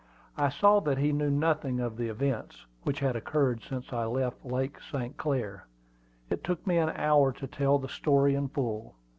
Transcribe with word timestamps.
I 0.35 0.49
saw 0.49 0.79
that 0.79 0.97
he 0.97 1.11
knew 1.11 1.29
nothing 1.29 1.79
of 1.79 1.95
the 1.95 2.07
events 2.09 2.65
which 2.85 3.01
had 3.01 3.15
occurred 3.15 3.61
since 3.61 3.93
I 3.93 4.05
left 4.05 4.43
Lake 4.43 4.79
St. 4.81 5.15
Clair. 5.15 5.67
It 6.31 6.43
took 6.43 6.65
me 6.65 6.77
an 6.79 6.89
hour 6.95 7.31
to 7.33 7.45
tell 7.45 7.77
the 7.77 7.87
story 7.87 8.33
in 8.33 8.47
full. 8.47 8.95